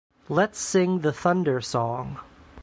Let’s 0.29 0.57
sing 0.57 1.01
the 1.01 1.13
thunder 1.13 1.61
song. 1.61 2.17